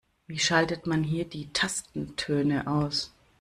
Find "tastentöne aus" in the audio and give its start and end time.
1.53-3.13